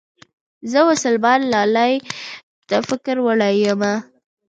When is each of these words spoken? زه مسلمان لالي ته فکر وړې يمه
زه 0.71 0.79
مسلمان 0.91 1.39
لالي 1.53 1.93
ته 2.67 2.75
فکر 2.89 3.15
وړې 3.25 3.51
يمه 3.65 3.93